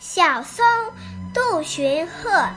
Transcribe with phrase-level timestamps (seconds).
[0.00, 0.64] 小松，
[1.32, 2.48] 杜荀鹤。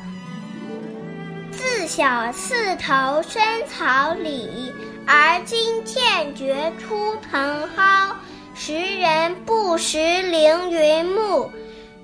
[1.52, 4.74] 自小刺头生草里，
[5.06, 8.16] 而今渐觉出蓬蒿。
[8.54, 11.52] 时人不识凌云木，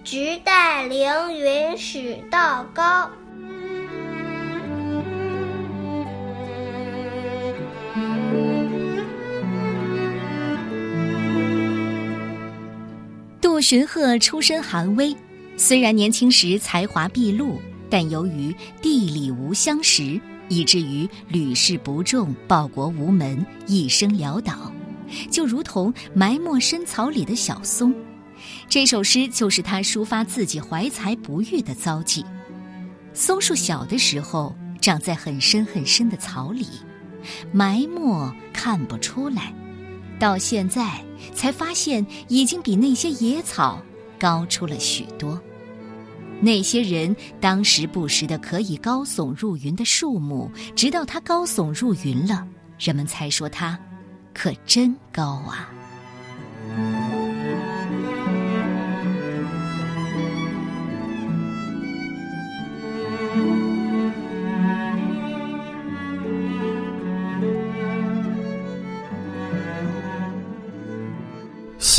[0.04, 3.10] 直待凌云始道高。
[13.64, 15.16] 荀鹤出身寒微，
[15.56, 24.72] 虽然年轻时才华毕露，但由于地理无相识，以至于屡试不中，报国无门，一生潦倒。
[25.32, 27.96] 就如同埋没深草里的小松，
[28.68, 32.26] 这首诗就是他抒发自己怀才不遇的遭际。
[33.14, 36.68] 松树小的时候长在很深很深的草里，
[37.52, 39.54] 埋没看不出来，
[40.20, 41.00] 到现在
[41.34, 43.82] 才发现已经比那些野草
[44.20, 45.42] 高出了许多。
[46.40, 52.46] 那些人当时不识的可以高耸入云的树木，直到它高耸入云了，
[52.78, 53.80] 人们才说它。
[54.34, 55.70] 可真高啊！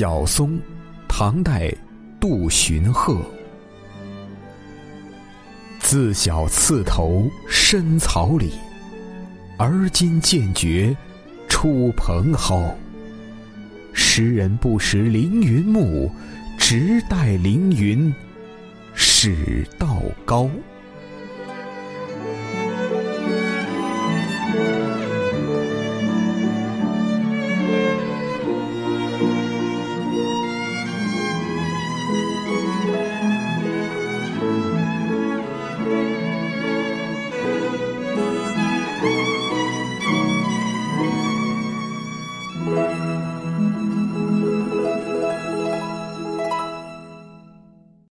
[0.04, 0.60] 小松，
[1.08, 1.74] 唐代，
[2.20, 3.22] 杜荀鹤。
[5.80, 8.52] 自小刺头深草里，
[9.56, 10.94] 而今渐觉。
[11.48, 12.70] 出蓬蒿，
[13.94, 16.12] 时人不识凌云木，
[16.58, 18.14] 直待凌云
[18.92, 20.50] 始道高。